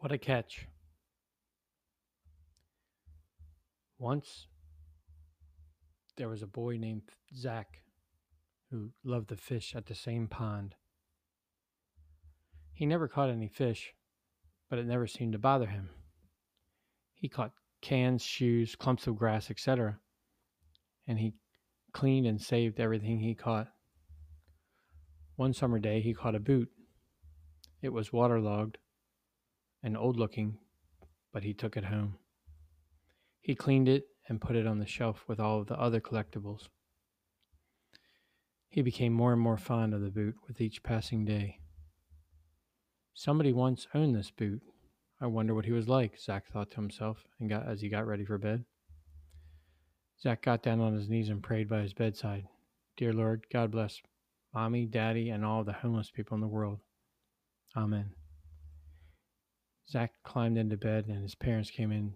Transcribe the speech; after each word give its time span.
What 0.00 0.12
a 0.12 0.18
catch. 0.18 0.66
Once 3.98 4.46
there 6.16 6.30
was 6.30 6.40
a 6.40 6.46
boy 6.46 6.78
named 6.78 7.02
Zach 7.36 7.82
who 8.70 8.92
loved 9.04 9.28
to 9.28 9.36
fish 9.36 9.74
at 9.76 9.84
the 9.84 9.94
same 9.94 10.26
pond. 10.26 10.74
He 12.72 12.86
never 12.86 13.08
caught 13.08 13.28
any 13.28 13.48
fish, 13.48 13.92
but 14.70 14.78
it 14.78 14.86
never 14.86 15.06
seemed 15.06 15.34
to 15.34 15.38
bother 15.38 15.66
him. 15.66 15.90
He 17.14 17.28
caught 17.28 17.52
cans, 17.82 18.22
shoes, 18.22 18.76
clumps 18.76 19.06
of 19.06 19.16
grass, 19.16 19.50
etc., 19.50 19.98
and 21.06 21.18
he 21.18 21.34
cleaned 21.92 22.26
and 22.26 22.40
saved 22.40 22.80
everything 22.80 23.18
he 23.18 23.34
caught. 23.34 23.68
One 25.36 25.52
summer 25.52 25.78
day, 25.78 26.00
he 26.00 26.14
caught 26.14 26.34
a 26.34 26.40
boot. 26.40 26.70
It 27.82 27.92
was 27.92 28.14
waterlogged 28.14 28.78
and 29.82 29.96
old 29.96 30.16
looking, 30.16 30.58
but 31.32 31.42
he 31.42 31.54
took 31.54 31.76
it 31.76 31.84
home. 31.84 32.16
He 33.40 33.54
cleaned 33.54 33.88
it 33.88 34.04
and 34.28 34.40
put 34.40 34.56
it 34.56 34.66
on 34.66 34.78
the 34.78 34.86
shelf 34.86 35.24
with 35.26 35.40
all 35.40 35.60
of 35.60 35.66
the 35.66 35.78
other 35.78 36.00
collectibles. 36.00 36.68
He 38.68 38.82
became 38.82 39.12
more 39.12 39.32
and 39.32 39.40
more 39.40 39.58
fond 39.58 39.94
of 39.94 40.00
the 40.00 40.10
boot 40.10 40.36
with 40.46 40.60
each 40.60 40.82
passing 40.82 41.24
day. 41.24 41.58
Somebody 43.14 43.52
once 43.52 43.88
owned 43.92 44.14
this 44.14 44.30
boot. 44.30 44.62
I 45.20 45.26
wonder 45.26 45.54
what 45.54 45.64
he 45.64 45.72
was 45.72 45.88
like, 45.88 46.18
Zach 46.18 46.46
thought 46.46 46.70
to 46.70 46.76
himself 46.76 47.26
and 47.38 47.50
got 47.50 47.66
as 47.66 47.80
he 47.80 47.88
got 47.88 48.06
ready 48.06 48.24
for 48.24 48.38
bed. 48.38 48.64
Zach 50.22 50.42
got 50.42 50.62
down 50.62 50.80
on 50.80 50.94
his 50.94 51.08
knees 51.08 51.28
and 51.28 51.42
prayed 51.42 51.68
by 51.68 51.80
his 51.80 51.94
bedside. 51.94 52.46
Dear 52.96 53.12
Lord, 53.12 53.46
God 53.52 53.70
bless 53.70 54.00
Mommy, 54.54 54.86
Daddy, 54.86 55.30
and 55.30 55.44
all 55.44 55.64
the 55.64 55.72
homeless 55.72 56.10
people 56.10 56.34
in 56.34 56.40
the 56.40 56.46
world. 56.46 56.80
Amen. 57.76 58.10
Zach 59.90 60.12
climbed 60.22 60.56
into 60.56 60.76
bed 60.76 61.06
and 61.08 61.20
his 61.22 61.34
parents 61.34 61.70
came 61.70 61.90
in 61.90 62.14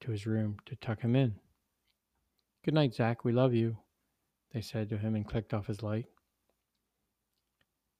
to 0.00 0.10
his 0.10 0.26
room 0.26 0.58
to 0.66 0.76
tuck 0.76 1.00
him 1.00 1.16
in. 1.16 1.36
Good 2.64 2.74
night, 2.74 2.94
Zach. 2.94 3.24
We 3.24 3.32
love 3.32 3.54
you, 3.54 3.78
they 4.52 4.60
said 4.60 4.90
to 4.90 4.98
him 4.98 5.14
and 5.14 5.26
clicked 5.26 5.54
off 5.54 5.68
his 5.68 5.82
light. 5.82 6.06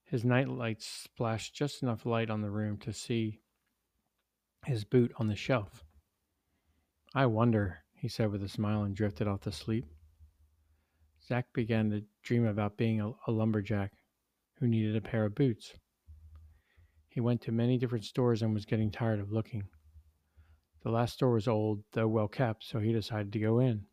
His 0.04 0.24
night 0.24 0.48
light 0.48 0.82
splashed 0.82 1.54
just 1.54 1.82
enough 1.82 2.04
light 2.04 2.28
on 2.28 2.42
the 2.42 2.50
room 2.50 2.76
to 2.78 2.92
see 2.92 3.40
his 4.66 4.84
boot 4.84 5.12
on 5.16 5.28
the 5.28 5.36
shelf. 5.36 5.84
I 7.14 7.26
wonder, 7.26 7.78
he 7.94 8.08
said 8.08 8.30
with 8.30 8.42
a 8.42 8.48
smile 8.48 8.82
and 8.82 8.94
drifted 8.94 9.26
off 9.26 9.40
to 9.42 9.52
sleep. 9.52 9.86
Zach 11.26 11.46
began 11.54 11.90
to 11.90 12.04
dream 12.22 12.46
about 12.46 12.76
being 12.76 13.00
a, 13.00 13.12
a 13.26 13.30
lumberjack 13.30 13.92
who 14.58 14.66
needed 14.66 14.96
a 14.96 15.00
pair 15.00 15.24
of 15.24 15.34
boots. 15.34 15.74
He 17.18 17.20
went 17.20 17.40
to 17.42 17.50
many 17.50 17.78
different 17.78 18.04
stores 18.04 18.42
and 18.42 18.54
was 18.54 18.64
getting 18.64 18.92
tired 18.92 19.18
of 19.18 19.32
looking. 19.32 19.64
The 20.84 20.92
last 20.92 21.14
store 21.14 21.32
was 21.32 21.48
old, 21.48 21.82
though 21.92 22.06
well 22.06 22.28
kept, 22.28 22.62
so 22.62 22.78
he 22.78 22.92
decided 22.92 23.32
to 23.32 23.40
go 23.40 23.58
in. 23.58 23.86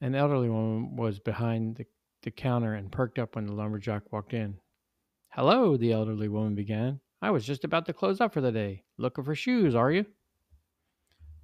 An 0.00 0.16
elderly 0.16 0.48
woman 0.48 0.96
was 0.96 1.20
behind 1.20 1.76
the, 1.76 1.86
the 2.22 2.32
counter 2.32 2.74
and 2.74 2.90
perked 2.90 3.20
up 3.20 3.36
when 3.36 3.46
the 3.46 3.52
lumberjack 3.52 4.12
walked 4.12 4.34
in. 4.34 4.56
Hello, 5.28 5.76
the 5.76 5.92
elderly 5.92 6.26
woman 6.26 6.56
began. 6.56 6.98
I 7.22 7.30
was 7.30 7.46
just 7.46 7.62
about 7.62 7.86
to 7.86 7.92
close 7.92 8.20
up 8.20 8.34
for 8.34 8.40
the 8.40 8.50
day. 8.50 8.82
Looking 8.98 9.22
for 9.22 9.36
shoes, 9.36 9.76
are 9.76 9.92
you? 9.92 10.04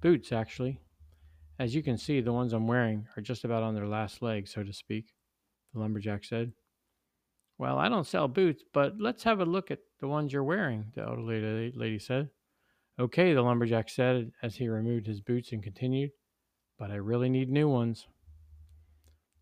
Boots, 0.01 0.33
actually. 0.33 0.81
As 1.57 1.73
you 1.73 1.81
can 1.81 1.97
see, 1.97 2.19
the 2.19 2.33
ones 2.33 2.51
I'm 2.51 2.67
wearing 2.67 3.07
are 3.15 3.21
just 3.21 3.45
about 3.45 3.63
on 3.63 3.73
their 3.73 3.87
last 3.87 4.21
leg, 4.21 4.49
so 4.49 4.63
to 4.63 4.73
speak, 4.73 5.13
the 5.73 5.79
lumberjack 5.79 6.25
said. 6.25 6.51
Well, 7.57 7.77
I 7.77 7.87
don't 7.89 8.07
sell 8.07 8.27
boots, 8.27 8.63
but 8.73 8.99
let's 8.99 9.23
have 9.23 9.39
a 9.39 9.45
look 9.45 9.71
at 9.71 9.79
the 9.99 10.07
ones 10.07 10.33
you're 10.33 10.43
wearing, 10.43 10.91
the 10.95 11.03
elderly 11.03 11.71
lady 11.75 11.99
said. 11.99 12.29
Okay, 12.99 13.33
the 13.33 13.41
lumberjack 13.41 13.89
said 13.89 14.31
as 14.41 14.55
he 14.55 14.67
removed 14.67 15.07
his 15.07 15.21
boots 15.21 15.51
and 15.51 15.63
continued, 15.63 16.11
but 16.77 16.91
I 16.91 16.95
really 16.95 17.29
need 17.29 17.49
new 17.49 17.69
ones. 17.69 18.07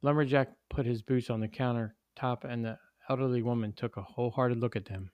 Lumberjack 0.02 0.50
put 0.70 0.86
his 0.86 1.02
boots 1.02 1.30
on 1.30 1.40
the 1.40 1.48
counter 1.48 1.96
top, 2.16 2.44
and 2.44 2.64
the 2.64 2.78
elderly 3.10 3.42
woman 3.42 3.74
took 3.74 3.98
a 3.98 4.02
wholehearted 4.02 4.58
look 4.58 4.76
at 4.76 4.86
them. 4.86 5.12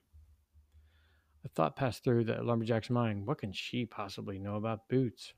A 1.46 1.50
thought 1.50 1.76
passed 1.76 2.04
through 2.04 2.26
the 2.26 2.44
lumberjack's 2.44 2.90
mind. 2.90 3.26
What 3.26 3.40
can 3.40 3.54
she 3.54 3.86
possibly 3.86 4.38
know 4.38 4.56
about 4.56 4.90
boots? 4.90 5.34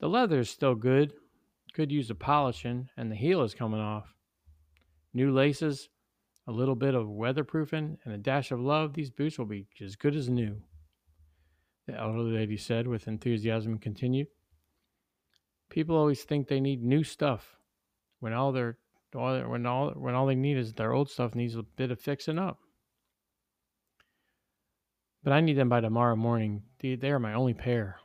The 0.00 0.08
leather 0.08 0.40
is 0.40 0.50
still 0.50 0.74
good, 0.74 1.14
could 1.72 1.90
use 1.90 2.10
a 2.10 2.14
polishing, 2.14 2.88
and 2.96 3.10
the 3.10 3.16
heel 3.16 3.42
is 3.42 3.54
coming 3.54 3.80
off. 3.80 4.14
New 5.14 5.32
laces, 5.32 5.88
a 6.46 6.52
little 6.52 6.74
bit 6.74 6.94
of 6.94 7.06
weatherproofing, 7.06 7.98
and 8.04 8.14
a 8.14 8.18
dash 8.18 8.50
of 8.50 8.60
love, 8.60 8.94
these 8.94 9.10
boots 9.10 9.38
will 9.38 9.46
be 9.46 9.66
as 9.80 9.96
good 9.96 10.16
as 10.16 10.28
new. 10.28 10.62
The 11.86 11.94
elderly 11.94 12.32
lady 12.32 12.56
said 12.56 12.86
with 12.86 13.08
enthusiasm 13.08 13.72
and 13.72 13.80
continued. 13.80 14.28
People 15.68 15.96
always 15.96 16.22
think 16.22 16.46
they 16.46 16.60
need 16.60 16.82
new 16.82 17.02
stuff 17.02 17.56
when 18.20 18.32
all 18.32 18.52
their 18.52 18.78
when 19.12 19.66
all 19.66 19.90
when 19.90 20.14
all 20.14 20.26
they 20.26 20.34
need 20.34 20.56
is 20.56 20.72
their 20.72 20.92
old 20.92 21.10
stuff 21.10 21.34
needs 21.34 21.56
a 21.56 21.62
bit 21.62 21.90
of 21.90 22.00
fixing 22.00 22.38
up. 22.38 22.58
But 25.24 25.32
I 25.32 25.40
need 25.40 25.54
them 25.54 25.68
by 25.68 25.80
tomorrow 25.80 26.16
morning. 26.16 26.62
They, 26.80 26.96
they 26.96 27.10
are 27.10 27.18
my 27.18 27.34
only 27.34 27.54
pair, 27.54 28.00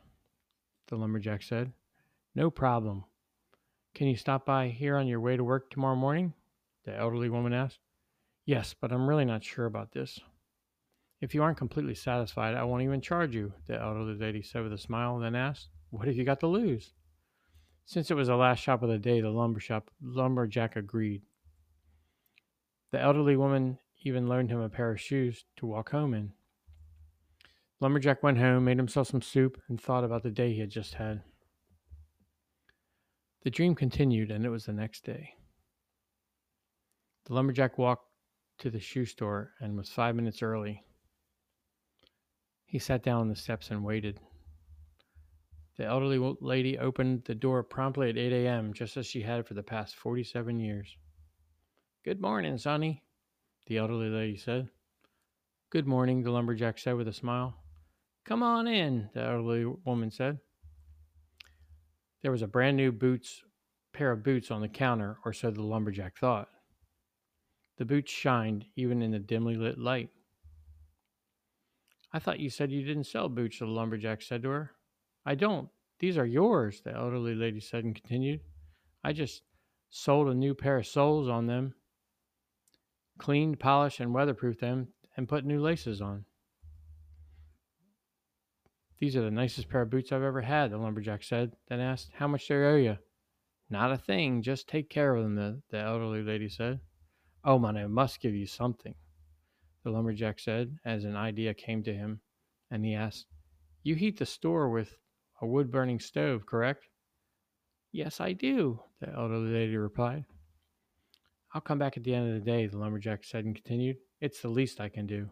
the 0.86 0.96
lumberjack 0.96 1.42
said. 1.42 1.72
No 2.34 2.50
problem. 2.50 3.04
Can 3.94 4.06
you 4.06 4.16
stop 4.16 4.46
by 4.46 4.68
here 4.68 4.96
on 4.96 5.08
your 5.08 5.20
way 5.20 5.36
to 5.36 5.42
work 5.42 5.70
tomorrow 5.70 5.96
morning? 5.96 6.34
The 6.84 6.96
elderly 6.96 7.28
woman 7.28 7.52
asked. 7.52 7.80
Yes, 8.48 8.74
but 8.80 8.92
I'm 8.92 9.06
really 9.06 9.26
not 9.26 9.44
sure 9.44 9.66
about 9.66 9.92
this. 9.92 10.20
If 11.20 11.34
you 11.34 11.42
aren't 11.42 11.58
completely 11.58 11.94
satisfied, 11.94 12.54
I 12.54 12.64
won't 12.64 12.82
even 12.82 13.02
charge 13.02 13.34
you, 13.34 13.52
the 13.66 13.78
elderly 13.78 14.14
lady 14.14 14.40
said 14.40 14.62
with 14.62 14.72
a 14.72 14.78
smile, 14.78 15.18
then 15.18 15.34
asked, 15.34 15.68
What 15.90 16.06
have 16.06 16.16
you 16.16 16.24
got 16.24 16.40
to 16.40 16.46
lose? 16.46 16.94
Since 17.84 18.10
it 18.10 18.14
was 18.14 18.28
the 18.28 18.36
last 18.36 18.60
shop 18.60 18.82
of 18.82 18.88
the 18.88 18.96
day, 18.96 19.20
the 19.20 19.28
lumber 19.28 19.60
shop 19.60 19.90
lumberjack 20.00 20.76
agreed. 20.76 21.20
The 22.90 22.98
elderly 22.98 23.36
woman 23.36 23.80
even 24.02 24.28
loaned 24.28 24.48
him 24.48 24.62
a 24.62 24.70
pair 24.70 24.90
of 24.90 24.98
shoes 24.98 25.44
to 25.58 25.66
walk 25.66 25.90
home 25.90 26.14
in. 26.14 26.32
Lumberjack 27.80 28.22
went 28.22 28.38
home, 28.38 28.64
made 28.64 28.78
himself 28.78 29.08
some 29.08 29.20
soup, 29.20 29.60
and 29.68 29.78
thought 29.78 30.04
about 30.04 30.22
the 30.22 30.30
day 30.30 30.54
he 30.54 30.60
had 30.60 30.70
just 30.70 30.94
had. 30.94 31.20
The 33.42 33.50
dream 33.50 33.74
continued, 33.74 34.30
and 34.30 34.46
it 34.46 34.50
was 34.50 34.64
the 34.64 34.72
next 34.72 35.04
day. 35.04 35.34
The 37.26 37.34
lumberjack 37.34 37.76
walked 37.76 38.07
to 38.58 38.70
the 38.70 38.80
shoe 38.80 39.04
store 39.04 39.52
and 39.60 39.76
was 39.76 39.88
five 39.88 40.14
minutes 40.14 40.42
early. 40.42 40.84
He 42.66 42.78
sat 42.78 43.02
down 43.02 43.20
on 43.20 43.28
the 43.28 43.36
steps 43.36 43.70
and 43.70 43.84
waited. 43.84 44.20
The 45.76 45.84
elderly 45.84 46.36
lady 46.40 46.76
opened 46.76 47.24
the 47.24 47.34
door 47.34 47.62
promptly 47.62 48.10
at 48.10 48.18
8 48.18 48.32
a.m., 48.32 48.74
just 48.74 48.96
as 48.96 49.06
she 49.06 49.22
had 49.22 49.46
for 49.46 49.54
the 49.54 49.62
past 49.62 49.94
47 49.96 50.58
years. 50.58 50.96
Good 52.04 52.20
morning, 52.20 52.58
Sonny, 52.58 53.02
the 53.66 53.78
elderly 53.78 54.08
lady 54.08 54.36
said. 54.36 54.68
Good 55.70 55.86
morning, 55.86 56.22
the 56.22 56.30
lumberjack 56.30 56.78
said 56.78 56.96
with 56.96 57.08
a 57.08 57.12
smile. 57.12 57.54
Come 58.24 58.42
on 58.42 58.66
in, 58.66 59.08
the 59.14 59.22
elderly 59.22 59.64
woman 59.84 60.10
said. 60.10 60.38
There 62.22 62.32
was 62.32 62.42
a 62.42 62.48
brand 62.48 62.76
new 62.76 62.90
boots 62.90 63.42
pair 63.92 64.12
of 64.12 64.22
boots 64.22 64.50
on 64.50 64.60
the 64.60 64.68
counter, 64.68 65.18
or 65.24 65.32
so 65.32 65.50
the 65.50 65.62
lumberjack 65.62 66.16
thought. 66.16 66.48
The 67.78 67.84
boots 67.84 68.10
shined 68.10 68.66
even 68.76 69.02
in 69.02 69.12
the 69.12 69.20
dimly 69.20 69.56
lit 69.56 69.78
light. 69.78 70.10
I 72.12 72.18
thought 72.18 72.40
you 72.40 72.50
said 72.50 72.72
you 72.72 72.84
didn't 72.84 73.04
sell 73.04 73.28
boots, 73.28 73.60
the 73.60 73.66
lumberjack 73.66 74.20
said 74.20 74.42
to 74.42 74.48
her. 74.48 74.72
I 75.24 75.36
don't. 75.36 75.68
These 76.00 76.18
are 76.18 76.26
yours, 76.26 76.80
the 76.80 76.92
elderly 76.92 77.34
lady 77.34 77.60
said 77.60 77.84
and 77.84 77.94
continued. 77.94 78.40
I 79.04 79.12
just 79.12 79.42
sold 79.90 80.28
a 80.28 80.34
new 80.34 80.54
pair 80.54 80.78
of 80.78 80.86
soles 80.86 81.28
on 81.28 81.46
them, 81.46 81.74
cleaned, 83.18 83.60
polished, 83.60 84.00
and 84.00 84.14
weatherproofed 84.14 84.60
them, 84.60 84.88
and 85.16 85.28
put 85.28 85.44
new 85.44 85.60
laces 85.60 86.00
on. 86.00 86.24
These 88.98 89.16
are 89.16 89.22
the 89.22 89.30
nicest 89.30 89.68
pair 89.68 89.82
of 89.82 89.90
boots 89.90 90.10
I've 90.10 90.22
ever 90.22 90.40
had, 90.40 90.72
the 90.72 90.78
lumberjack 90.78 91.22
said, 91.22 91.52
then 91.68 91.78
asked, 91.78 92.10
How 92.14 92.26
much 92.26 92.48
do 92.48 92.54
I 92.54 92.66
owe 92.66 92.76
you? 92.76 92.98
Not 93.70 93.92
a 93.92 93.98
thing, 93.98 94.42
just 94.42 94.68
take 94.68 94.90
care 94.90 95.14
of 95.14 95.22
them, 95.22 95.36
the, 95.36 95.62
the 95.70 95.78
elderly 95.78 96.22
lady 96.22 96.48
said. 96.48 96.80
Oh, 97.44 97.58
man, 97.58 97.76
I 97.76 97.86
must 97.86 98.20
give 98.20 98.34
you 98.34 98.46
something, 98.46 98.94
the 99.84 99.90
lumberjack 99.90 100.40
said 100.40 100.76
as 100.84 101.04
an 101.04 101.16
idea 101.16 101.54
came 101.54 101.82
to 101.84 101.94
him, 101.94 102.20
and 102.70 102.84
he 102.84 102.94
asked, 102.94 103.26
You 103.82 103.94
heat 103.94 104.18
the 104.18 104.26
store 104.26 104.68
with 104.68 104.98
a 105.40 105.46
wood 105.46 105.70
burning 105.70 106.00
stove, 106.00 106.46
correct? 106.46 106.88
Yes, 107.92 108.20
I 108.20 108.32
do, 108.32 108.80
the 109.00 109.08
elderly 109.08 109.52
lady 109.52 109.76
replied. 109.76 110.24
I'll 111.54 111.60
come 111.60 111.78
back 111.78 111.96
at 111.96 112.04
the 112.04 112.14
end 112.14 112.28
of 112.28 112.34
the 112.34 112.50
day, 112.50 112.66
the 112.66 112.76
lumberjack 112.76 113.24
said 113.24 113.44
and 113.44 113.54
continued. 113.54 113.96
It's 114.20 114.42
the 114.42 114.48
least 114.48 114.80
I 114.80 114.88
can 114.88 115.06
do. 115.06 115.30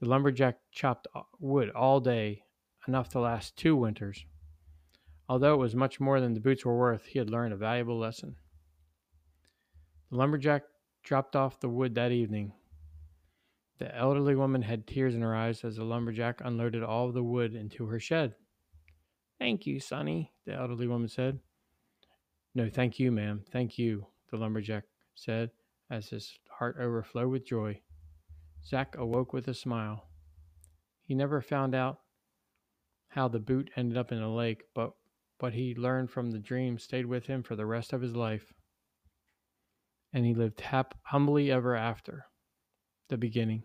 The 0.00 0.08
lumberjack 0.08 0.58
chopped 0.70 1.08
wood 1.40 1.70
all 1.70 2.00
day 2.00 2.44
enough 2.86 3.08
to 3.10 3.20
last 3.20 3.56
two 3.56 3.74
winters. 3.74 4.24
Although 5.28 5.54
it 5.54 5.58
was 5.58 5.74
much 5.74 5.98
more 5.98 6.20
than 6.20 6.34
the 6.34 6.40
boots 6.40 6.64
were 6.64 6.78
worth, 6.78 7.06
he 7.06 7.18
had 7.18 7.30
learned 7.30 7.52
a 7.52 7.56
valuable 7.56 7.98
lesson. 7.98 8.36
The 10.10 10.16
lumberjack 10.18 10.62
dropped 11.06 11.36
off 11.36 11.60
the 11.60 11.68
wood 11.68 11.94
that 11.94 12.10
evening. 12.10 12.52
The 13.78 13.94
elderly 13.96 14.34
woman 14.34 14.62
had 14.62 14.86
tears 14.86 15.14
in 15.14 15.22
her 15.22 15.36
eyes 15.36 15.64
as 15.64 15.76
the 15.76 15.84
lumberjack 15.84 16.40
unloaded 16.44 16.82
all 16.82 17.12
the 17.12 17.22
wood 17.22 17.54
into 17.54 17.86
her 17.86 18.00
shed. 18.00 18.34
Thank 19.38 19.66
you, 19.66 19.78
Sonny, 19.78 20.32
the 20.46 20.54
elderly 20.54 20.88
woman 20.88 21.08
said. 21.08 21.38
No, 22.54 22.68
thank 22.68 22.98
you, 22.98 23.12
ma'am. 23.12 23.44
Thank 23.52 23.78
you, 23.78 24.06
the 24.30 24.36
lumberjack 24.36 24.84
said 25.14 25.50
as 25.90 26.08
his 26.08 26.38
heart 26.50 26.76
overflowed 26.80 27.28
with 27.28 27.46
joy. 27.46 27.80
Zach 28.66 28.96
awoke 28.96 29.32
with 29.32 29.46
a 29.46 29.54
smile. 29.54 30.08
He 31.02 31.14
never 31.14 31.40
found 31.40 31.74
out 31.74 32.00
how 33.08 33.28
the 33.28 33.38
boot 33.38 33.70
ended 33.76 33.96
up 33.96 34.10
in 34.10 34.20
the 34.20 34.28
lake, 34.28 34.64
but 34.74 34.92
what 35.38 35.52
he 35.52 35.74
learned 35.76 36.10
from 36.10 36.32
the 36.32 36.38
dream 36.38 36.78
stayed 36.78 37.06
with 37.06 37.26
him 37.26 37.44
for 37.44 37.54
the 37.54 37.66
rest 37.66 37.92
of 37.92 38.00
his 38.00 38.16
life. 38.16 38.52
And 40.16 40.24
he 40.24 40.32
lived 40.32 40.62
hap- 40.62 40.98
humbly 41.02 41.52
ever 41.52 41.76
after. 41.76 42.24
The 43.10 43.18
beginning. 43.18 43.64